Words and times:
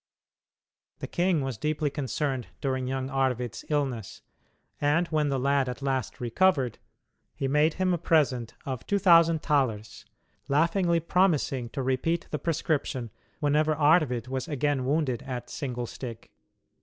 The 0.97 1.05
king 1.05 1.41
was 1.43 1.59
deeply 1.59 1.91
concerned 1.91 2.47
during 2.59 2.87
young 2.87 3.11
Arvid's 3.11 3.63
illness, 3.69 4.23
and 4.81 5.05
when 5.09 5.29
the 5.29 5.37
lad 5.37 5.69
at 5.69 5.83
last 5.83 6.19
recovered 6.19 6.79
he 7.35 7.47
made 7.47 7.75
him 7.75 7.93
a 7.93 7.99
present 7.99 8.55
of 8.65 8.83
two 8.87 8.97
thousand 8.97 9.43
thalers, 9.43 10.03
laughingly 10.47 10.99
promising 10.99 11.69
to 11.69 11.83
repeat 11.83 12.27
the 12.31 12.39
prescription 12.39 13.11
whenever 13.41 13.75
Arvid 13.75 14.27
was 14.27 14.47
again 14.47 14.85
wounded 14.85 15.21
at 15.21 15.51
"single 15.51 15.85
stick." 15.85 16.31